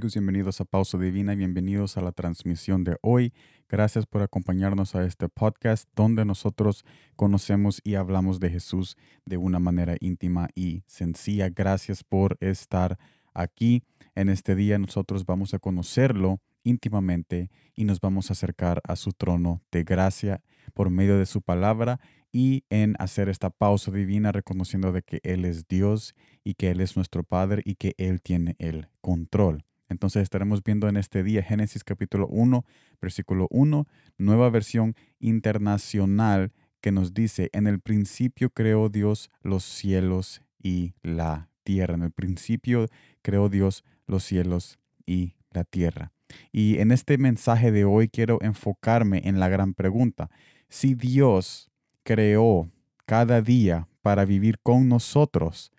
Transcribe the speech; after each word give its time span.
bienvenidos 0.00 0.60
a 0.60 0.64
Pausa 0.64 0.96
Divina 0.96 1.34
bienvenidos 1.34 1.96
a 1.96 2.00
la 2.00 2.12
transmisión 2.12 2.84
de 2.84 2.96
hoy. 3.02 3.32
Gracias 3.68 4.06
por 4.06 4.22
acompañarnos 4.22 4.94
a 4.94 5.04
este 5.04 5.28
podcast 5.28 5.88
donde 5.96 6.24
nosotros 6.24 6.84
conocemos 7.16 7.80
y 7.82 7.96
hablamos 7.96 8.38
de 8.38 8.48
Jesús 8.48 8.96
de 9.26 9.38
una 9.38 9.58
manera 9.58 9.96
íntima 9.98 10.50
y 10.54 10.84
sencilla. 10.86 11.48
Gracias 11.48 12.04
por 12.04 12.38
estar 12.40 12.96
aquí. 13.34 13.82
En 14.14 14.28
este 14.28 14.54
día 14.54 14.78
nosotros 14.78 15.26
vamos 15.26 15.52
a 15.52 15.58
conocerlo 15.58 16.40
íntimamente 16.62 17.50
y 17.74 17.84
nos 17.84 18.00
vamos 18.00 18.30
a 18.30 18.34
acercar 18.34 18.80
a 18.84 18.94
su 18.94 19.10
trono 19.10 19.62
de 19.72 19.82
gracia 19.82 20.42
por 20.74 20.90
medio 20.90 21.18
de 21.18 21.26
su 21.26 21.42
palabra 21.42 21.98
y 22.30 22.64
en 22.70 22.94
hacer 23.00 23.28
esta 23.28 23.50
pausa 23.50 23.90
divina 23.90 24.30
reconociendo 24.30 24.92
de 24.92 25.02
que 25.02 25.18
Él 25.24 25.44
es 25.44 25.66
Dios 25.66 26.14
y 26.44 26.54
que 26.54 26.70
Él 26.70 26.80
es 26.80 26.96
nuestro 26.96 27.24
Padre 27.24 27.62
y 27.64 27.74
que 27.74 27.94
Él 27.98 28.22
tiene 28.22 28.54
el 28.60 28.88
control. 29.00 29.67
Entonces 29.88 30.22
estaremos 30.22 30.62
viendo 30.62 30.88
en 30.88 30.96
este 30.96 31.22
día 31.22 31.42
Génesis 31.42 31.84
capítulo 31.84 32.26
1, 32.28 32.64
versículo 33.00 33.46
1, 33.50 33.86
nueva 34.18 34.50
versión 34.50 34.94
internacional 35.18 36.52
que 36.80 36.92
nos 36.92 37.14
dice, 37.14 37.50
en 37.52 37.66
el 37.66 37.80
principio 37.80 38.50
creó 38.50 38.88
Dios 38.88 39.30
los 39.42 39.64
cielos 39.64 40.42
y 40.62 40.94
la 41.02 41.48
tierra. 41.64 41.94
En 41.94 42.02
el 42.02 42.12
principio 42.12 42.86
creó 43.22 43.48
Dios 43.48 43.84
los 44.06 44.24
cielos 44.24 44.78
y 45.06 45.34
la 45.50 45.64
tierra. 45.64 46.12
Y 46.52 46.78
en 46.78 46.92
este 46.92 47.18
mensaje 47.18 47.72
de 47.72 47.84
hoy 47.84 48.08
quiero 48.08 48.38
enfocarme 48.42 49.22
en 49.24 49.40
la 49.40 49.48
gran 49.48 49.74
pregunta. 49.74 50.30
Si 50.68 50.94
Dios 50.94 51.70
creó 52.02 52.70
cada 53.06 53.40
día 53.40 53.88
para 54.02 54.24
vivir 54.24 54.58
con 54.62 54.88
nosotros, 54.88 55.72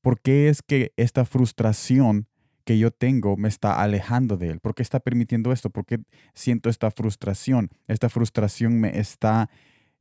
¿por 0.00 0.20
qué 0.20 0.48
es 0.48 0.62
que 0.62 0.92
esta 0.96 1.24
frustración 1.24 2.28
que 2.66 2.78
yo 2.78 2.90
tengo 2.90 3.36
me 3.36 3.48
está 3.48 3.80
alejando 3.80 4.36
de 4.36 4.50
Él? 4.50 4.60
¿Por 4.60 4.74
qué 4.74 4.82
está 4.82 4.98
permitiendo 5.00 5.52
esto? 5.52 5.70
¿Por 5.70 5.86
qué 5.86 6.00
siento 6.34 6.68
esta 6.68 6.90
frustración? 6.90 7.70
Esta 7.86 8.08
frustración 8.08 8.80
me 8.80 8.98
está 8.98 9.48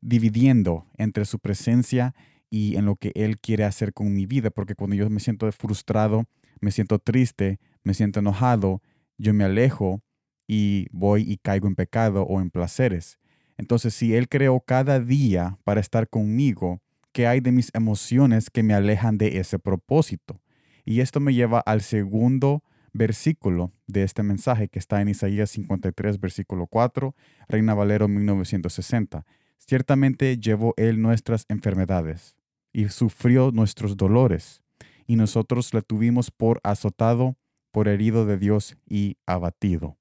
dividiendo 0.02 0.88
entre 0.98 1.26
su 1.26 1.40
presencia 1.40 2.16
y 2.50 2.76
en 2.76 2.86
lo 2.86 2.96
que 2.96 3.12
Él 3.14 3.40
quiere 3.40 3.66
hacer 3.66 3.94
con 3.94 4.14
mi 4.14 4.26
vida, 4.26 4.50
porque 4.50 4.74
cuando 4.74 4.96
yo 4.96 5.08
me 5.12 5.20
siento 5.20 5.50
frustrado, 5.52 6.26
me 6.60 6.72
siento 6.72 6.98
triste, 6.98 7.60
me 7.84 7.94
siento 7.94 8.20
enojado, 8.20 8.82
yo 9.20 9.34
me 9.34 9.44
alejo 9.44 10.02
y 10.48 10.88
voy 10.92 11.22
y 11.22 11.38
caigo 11.38 11.68
en 11.68 11.76
pecado 11.76 12.24
o 12.24 12.42
en 12.42 12.50
placeres. 12.50 13.20
Entonces, 13.58 13.94
si 13.94 14.16
Él 14.16 14.28
creó 14.28 14.60
cada 14.60 15.00
día 15.00 15.60
para 15.64 15.82
estar 15.82 16.10
conmigo, 16.10 16.82
¿qué 17.12 17.28
hay 17.28 17.42
de 17.42 17.52
mis 17.52 17.70
emociones 17.76 18.50
que 18.50 18.64
me 18.64 18.74
alejan 18.74 19.20
de 19.20 19.38
ese 19.38 19.60
propósito? 19.60 20.42
Y 20.86 21.02
esto 21.02 21.20
me 21.20 21.34
lleva 21.34 21.60
al 21.60 21.82
segundo 21.82 22.64
versículo 22.94 23.74
de 23.88 24.04
este 24.04 24.24
mensaje 24.24 24.70
que 24.70 24.80
está 24.80 25.02
en 25.02 25.10
Isaías 25.10 25.50
53, 25.50 26.20
versículo 26.20 26.68
4, 26.68 27.14
Reina 27.50 27.74
Valero 27.74 28.08
1960. 28.08 29.26
Ciertamente 29.58 30.38
llevó 30.38 30.74
Él 30.78 31.02
nuestras 31.02 31.46
enfermedades 31.50 32.36
y 32.72 32.88
sufrió 32.90 33.52
nuestros 33.52 33.98
dolores, 33.98 34.62
y 35.08 35.16
nosotros 35.16 35.74
le 35.74 35.82
tuvimos 35.82 36.32
por 36.32 36.60
azotado, 36.64 37.36
por 37.72 37.88
herido 37.88 38.26
de 38.26 38.38
Dios 38.38 38.78
y 38.88 39.18
abatido. 39.26 39.98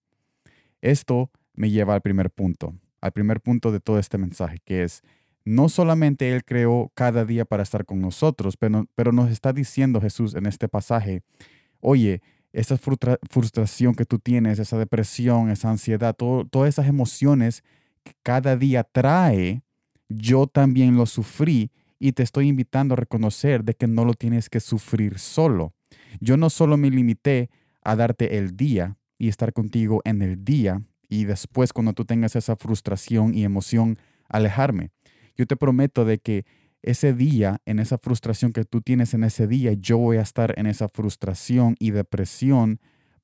Esto 0.80 1.30
me 1.54 1.70
lleva 1.70 1.94
al 1.94 2.02
primer 2.02 2.30
punto, 2.30 2.74
al 3.00 3.12
primer 3.12 3.40
punto 3.40 3.72
de 3.72 3.80
todo 3.80 3.98
este 3.98 4.18
mensaje, 4.18 4.58
que 4.64 4.82
es, 4.82 5.02
no 5.44 5.68
solamente 5.68 6.32
Él 6.32 6.44
creó 6.44 6.90
cada 6.94 7.24
día 7.24 7.44
para 7.44 7.62
estar 7.62 7.84
con 7.84 8.00
nosotros, 8.00 8.56
pero, 8.56 8.86
pero 8.94 9.12
nos 9.12 9.30
está 9.30 9.52
diciendo 9.52 10.00
Jesús 10.00 10.34
en 10.34 10.46
este 10.46 10.68
pasaje, 10.68 11.22
oye, 11.80 12.22
esa 12.52 12.78
frustración 12.78 13.94
que 13.94 14.04
tú 14.04 14.18
tienes, 14.18 14.58
esa 14.58 14.78
depresión, 14.78 15.50
esa 15.50 15.70
ansiedad, 15.70 16.14
todas 16.14 16.68
esas 16.68 16.86
emociones 16.86 17.64
que 18.04 18.12
cada 18.22 18.56
día 18.56 18.84
trae, 18.84 19.62
yo 20.08 20.46
también 20.46 20.96
lo 20.96 21.06
sufrí 21.06 21.72
y 21.98 22.12
te 22.12 22.22
estoy 22.22 22.48
invitando 22.48 22.94
a 22.94 22.96
reconocer 22.96 23.64
de 23.64 23.74
que 23.74 23.88
no 23.88 24.04
lo 24.04 24.14
tienes 24.14 24.48
que 24.48 24.60
sufrir 24.60 25.18
solo. 25.18 25.72
Yo 26.20 26.36
no 26.36 26.48
solo 26.48 26.76
me 26.76 26.90
limité 26.90 27.50
a 27.82 27.96
darte 27.96 28.38
el 28.38 28.56
día, 28.56 28.96
y 29.18 29.28
estar 29.28 29.52
contigo 29.52 30.00
en 30.04 30.22
el 30.22 30.44
día 30.44 30.82
y 31.08 31.24
después 31.24 31.72
cuando 31.72 31.92
tú 31.92 32.04
tengas 32.04 32.36
esa 32.36 32.56
frustración 32.56 33.34
y 33.34 33.44
emoción, 33.44 33.98
alejarme. 34.28 34.90
Yo 35.36 35.46
te 35.46 35.56
prometo 35.56 36.04
de 36.04 36.18
que 36.18 36.44
ese 36.82 37.14
día, 37.14 37.60
en 37.64 37.78
esa 37.78 37.98
frustración 37.98 38.52
que 38.52 38.64
tú 38.64 38.82
tienes 38.82 39.14
en 39.14 39.24
ese 39.24 39.46
día, 39.46 39.72
yo 39.72 39.98
voy 39.98 40.18
a 40.18 40.22
estar 40.22 40.54
en 40.58 40.66
esa 40.66 40.88
frustración 40.88 41.76
y 41.78 41.92
depresión 41.92 42.78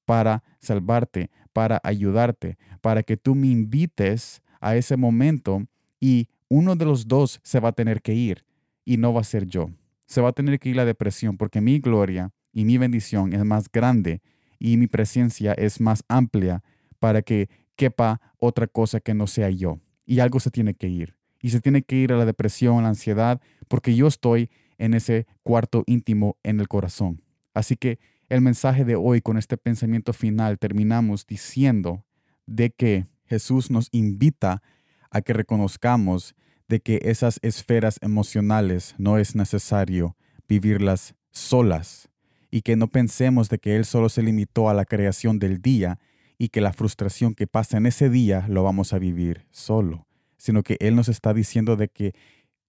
para 0.06 0.42
salvarte, 0.60 1.30
para 1.52 1.80
ayudarte, 1.84 2.56
para 2.80 3.02
que 3.02 3.16
tú 3.16 3.34
me 3.34 3.48
invites 3.48 4.42
a 4.60 4.76
ese 4.76 4.96
momento 4.96 5.66
y 6.00 6.28
uno 6.48 6.74
de 6.74 6.84
los 6.84 7.06
dos 7.06 7.40
se 7.42 7.60
va 7.60 7.68
a 7.68 7.72
tener 7.72 8.02
que 8.02 8.14
ir 8.14 8.44
y 8.84 8.96
no 8.96 9.12
va 9.12 9.20
a 9.20 9.24
ser 9.24 9.46
yo. 9.46 9.70
Se 10.06 10.20
va 10.20 10.30
a 10.30 10.32
tener 10.32 10.58
que 10.58 10.70
ir 10.70 10.76
la 10.76 10.84
depresión 10.84 11.36
porque 11.36 11.60
mi 11.60 11.78
gloria 11.78 12.32
y 12.52 12.64
mi 12.64 12.78
bendición 12.78 13.32
es 13.32 13.44
más 13.44 13.70
grande 13.70 14.22
y 14.58 14.76
mi 14.78 14.86
presencia 14.86 15.52
es 15.52 15.80
más 15.80 16.02
amplia 16.08 16.64
para 16.98 17.22
que 17.22 17.48
quepa 17.76 18.20
otra 18.38 18.66
cosa 18.66 19.00
que 19.00 19.14
no 19.14 19.26
sea 19.26 19.50
yo. 19.50 19.78
Y 20.06 20.20
algo 20.20 20.40
se 20.40 20.50
tiene 20.50 20.74
que 20.74 20.88
ir. 20.88 21.19
Y 21.42 21.50
se 21.50 21.60
tiene 21.60 21.82
que 21.82 21.96
ir 21.96 22.12
a 22.12 22.16
la 22.16 22.24
depresión, 22.24 22.82
la 22.82 22.90
ansiedad, 22.90 23.40
porque 23.68 23.94
yo 23.94 24.06
estoy 24.06 24.50
en 24.78 24.94
ese 24.94 25.26
cuarto 25.42 25.84
íntimo 25.86 26.36
en 26.42 26.60
el 26.60 26.68
corazón. 26.68 27.22
Así 27.54 27.76
que 27.76 27.98
el 28.28 28.40
mensaje 28.40 28.84
de 28.84 28.96
hoy 28.96 29.20
con 29.20 29.38
este 29.38 29.56
pensamiento 29.56 30.12
final 30.12 30.58
terminamos 30.58 31.26
diciendo 31.26 32.04
de 32.46 32.70
que 32.70 33.06
Jesús 33.24 33.70
nos 33.70 33.88
invita 33.92 34.62
a 35.10 35.20
que 35.22 35.32
reconozcamos 35.32 36.34
de 36.68 36.80
que 36.80 37.00
esas 37.02 37.40
esferas 37.42 37.98
emocionales 38.00 38.94
no 38.98 39.18
es 39.18 39.34
necesario 39.34 40.16
vivirlas 40.48 41.14
solas, 41.32 42.10
y 42.50 42.62
que 42.62 42.76
no 42.76 42.88
pensemos 42.88 43.48
de 43.48 43.58
que 43.58 43.76
Él 43.76 43.84
solo 43.84 44.08
se 44.08 44.22
limitó 44.22 44.68
a 44.68 44.74
la 44.74 44.84
creación 44.84 45.38
del 45.38 45.62
día 45.62 45.98
y 46.38 46.48
que 46.48 46.60
la 46.60 46.72
frustración 46.72 47.34
que 47.34 47.46
pasa 47.46 47.76
en 47.76 47.86
ese 47.86 48.10
día 48.10 48.46
lo 48.48 48.62
vamos 48.62 48.92
a 48.92 48.98
vivir 48.98 49.46
solo, 49.50 50.06
sino 50.40 50.62
que 50.62 50.76
Él 50.80 50.96
nos 50.96 51.08
está 51.08 51.32
diciendo 51.34 51.76
de 51.76 51.88
que 51.88 52.14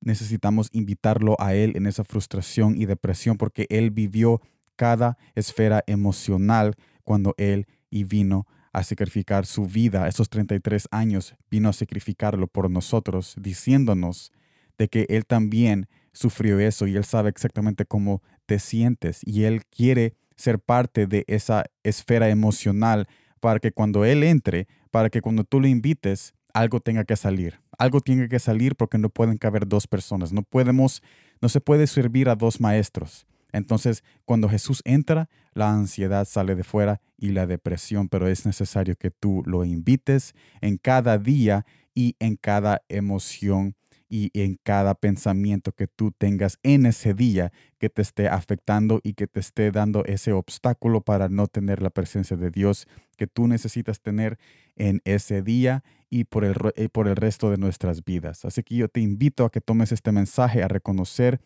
necesitamos 0.02 0.70
invitarlo 0.74 1.36
a 1.40 1.56
Él 1.56 1.74
en 1.76 1.88
esa 1.88 2.04
frustración 2.04 2.76
y 2.76 2.86
depresión 2.86 3.38
porque 3.38 3.66
Él 3.70 3.92
vivió 3.92 4.42
cada 4.76 5.18
esfera 5.36 5.84
emocional 5.88 6.76
cuando 7.04 7.34
Él 7.38 7.68
y 7.90 8.04
vino 8.04 8.48
a 8.74 8.84
sacrificar 8.84 9.46
su 9.46 9.66
vida, 9.66 10.08
esos 10.08 10.30
33 10.30 10.88
años, 10.92 11.36
vino 11.50 11.70
a 11.70 11.74
sacrificarlo 11.74 12.48
por 12.48 12.70
nosotros, 12.70 13.36
diciéndonos 13.38 14.32
de 14.78 14.88
que 14.88 15.06
Él 15.10 15.26
también 15.26 15.88
sufrió 16.14 16.60
eso 16.60 16.88
y 16.88 16.96
Él 16.96 17.04
sabe 17.06 17.30
exactamente 17.30 17.86
cómo 17.86 18.22
te 18.46 18.60
sientes 18.60 19.22
y 19.26 19.44
Él 19.44 19.64
quiere 19.66 20.16
ser 20.36 20.60
parte 20.60 21.06
de 21.06 21.24
esa 21.28 21.66
esfera 21.84 22.30
emocional 22.30 23.08
para 23.40 23.60
que 23.60 23.72
cuando 23.72 24.06
Él 24.06 24.24
entre, 24.24 24.68
para 24.90 25.10
que 25.10 25.22
cuando 25.22 25.44
tú 25.44 25.60
lo 25.60 25.68
invites, 25.68 26.34
algo 26.54 26.80
tenga 26.80 27.06
que 27.06 27.16
salir. 27.16 27.61
Algo 27.82 28.00
tiene 28.00 28.30
que 28.30 28.38
salir 28.38 28.76
porque 28.76 29.00
no 29.00 29.10
pueden 29.10 29.40
caber 29.40 29.68
dos 29.68 29.88
personas. 29.88 30.32
No 30.32 30.44
podemos, 30.44 31.02
no 31.42 31.50
se 31.50 31.62
puede 31.62 31.88
servir 31.88 32.30
a 32.30 32.36
dos 32.36 32.62
maestros. 32.62 33.26
Entonces, 33.52 34.04
cuando 34.24 34.48
Jesús 34.48 34.84
entra, 34.86 35.30
la 35.56 35.72
ansiedad 35.72 36.26
sale 36.26 36.54
de 36.54 36.64
fuera 36.64 37.02
y 37.18 37.30
la 37.30 37.48
depresión, 37.48 38.08
pero 38.08 38.28
es 38.28 38.46
necesario 38.46 38.96
que 38.96 39.10
tú 39.10 39.42
lo 39.48 39.66
invites 39.66 40.36
en 40.62 40.78
cada 40.78 41.18
día 41.18 41.66
y 41.96 42.16
en 42.20 42.36
cada 42.36 42.84
emoción 42.88 43.76
y 44.08 44.30
en 44.40 44.60
cada 44.62 44.94
pensamiento 44.94 45.72
que 45.72 45.88
tú 45.88 46.12
tengas 46.12 46.60
en 46.62 46.86
ese 46.86 47.16
día 47.16 47.52
que 47.80 47.90
te 47.90 48.04
esté 48.04 48.28
afectando 48.28 49.00
y 49.02 49.14
que 49.14 49.26
te 49.26 49.40
esté 49.40 49.72
dando 49.72 50.06
ese 50.06 50.34
obstáculo 50.34 51.02
para 51.02 51.30
no 51.30 51.48
tener 51.48 51.82
la 51.82 51.90
presencia 51.90 52.38
de 52.38 52.52
Dios 52.52 52.88
que 53.18 53.26
tú 53.26 53.48
necesitas 53.48 54.02
tener 54.02 54.38
en 54.76 55.02
ese 55.04 55.42
día 55.42 55.84
y 56.12 56.26
por 56.26 56.46
el, 56.46 56.56
y 56.76 56.90
por 56.90 57.08
el 57.08 57.16
resto 57.16 57.50
de 57.50 57.58
nuestras 57.58 58.06
vidas. 58.06 58.46
Así 58.46 58.62
que 58.62 58.76
yo 58.76 58.88
te 58.88 59.00
invito 59.00 59.46
a 59.46 59.50
que 59.50 59.62
tomes 59.62 59.92
este 59.92 60.12
mensaje 60.12 60.62
a 60.62 60.68
reconocer 60.68 61.40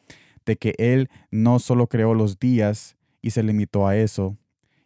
de 0.46 0.58
que 0.58 0.76
Él 0.78 1.10
no 1.32 1.60
solo 1.60 1.88
creó 1.88 2.14
los 2.14 2.40
días 2.40 2.98
y 3.22 3.30
se 3.30 3.44
limitó 3.44 3.88
a 3.88 3.96
eso, 3.96 4.38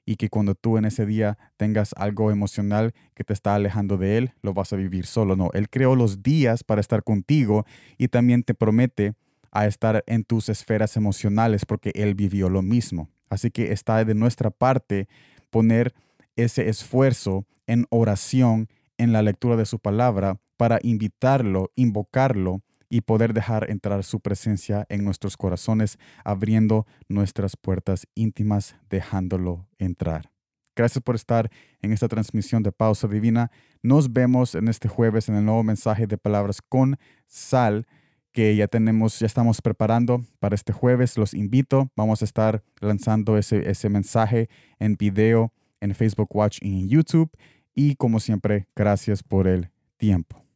y 0.10 0.16
que 0.16 0.30
cuando 0.30 0.56
tú 0.56 0.80
en 0.80 0.86
ese 0.86 1.06
día 1.06 1.38
tengas 1.56 1.94
algo 1.96 2.32
emocional 2.32 2.96
que 3.14 3.24
te 3.24 3.32
está 3.32 3.54
alejando 3.54 3.96
de 3.96 4.18
Él, 4.18 4.34
lo 4.42 4.56
vas 4.56 4.74
a 4.74 4.76
vivir 4.76 5.06
solo. 5.06 5.36
No, 5.36 5.52
Él 5.54 5.70
creó 5.70 5.96
los 5.96 6.24
días 6.24 6.64
para 6.64 6.82
estar 6.82 7.04
contigo 7.04 7.64
y 7.96 8.08
también 8.08 8.42
te 8.42 8.56
promete 8.56 9.14
a 9.52 9.68
estar 9.68 10.04
en 10.08 10.24
tus 10.24 10.50
esferas 10.50 10.98
emocionales 10.98 11.64
porque 11.64 11.92
Él 11.94 12.16
vivió 12.16 12.50
lo 12.50 12.64
mismo. 12.64 13.12
Así 13.30 13.52
que 13.52 13.72
está 13.72 14.04
de 14.04 14.16
nuestra 14.16 14.50
parte 14.50 15.08
poner 15.52 15.94
ese 16.36 16.70
esfuerzo 16.70 17.46
en 17.68 17.86
oración, 17.92 18.68
en 19.00 19.12
la 19.12 19.24
lectura 19.24 19.56
de 19.56 19.66
su 19.66 19.80
palabra, 19.80 20.40
para 20.58 20.78
invitarlo, 20.84 21.72
invocarlo 21.76 22.62
y 22.90 23.02
poder 23.02 23.34
dejar 23.34 23.70
entrar 23.72 24.04
su 24.04 24.20
presencia 24.20 24.86
en 24.90 25.04
nuestros 25.04 25.38
corazones, 25.38 25.98
abriendo 26.24 26.86
nuestras 27.08 27.56
puertas 27.56 28.08
íntimas, 28.14 28.76
dejándolo 28.90 29.68
entrar. 29.78 30.32
Gracias 30.76 31.04
por 31.04 31.16
estar 31.16 31.50
en 31.82 31.94
esta 31.94 32.08
transmisión 32.08 32.62
de 32.62 32.72
Pausa 32.72 33.08
Divina. 33.08 33.52
Nos 33.82 34.12
vemos 34.12 34.56
en 34.56 34.68
este 34.68 34.88
jueves 34.88 35.30
en 35.30 35.36
el 35.36 35.46
nuevo 35.46 35.64
mensaje 35.64 36.08
de 36.08 36.18
palabras 36.18 36.62
con 36.62 36.98
sal 37.26 37.88
que 38.32 38.56
ya 38.56 38.68
tenemos, 38.68 39.20
ya 39.20 39.26
estamos 39.26 39.62
preparando 39.62 40.24
para 40.40 40.56
este 40.56 40.72
jueves. 40.72 41.18
Los 41.18 41.34
invito. 41.34 41.92
Vamos 41.96 42.22
a 42.22 42.26
estar 42.26 42.64
lanzando 42.80 43.38
ese, 43.38 43.70
ese 43.70 43.90
mensaje 43.90 44.50
en 44.80 44.96
video 44.96 45.52
en 45.82 45.96
Facebook 45.96 46.34
Watch 46.36 46.60
y 46.62 46.80
en 46.82 46.90
YouTube. 46.90 47.30
Y 47.74 47.96
como 47.96 48.20
siempre, 48.20 48.68
gracias 48.76 49.24
por 49.24 49.48
el 49.48 49.70
tiempo. 49.98 50.49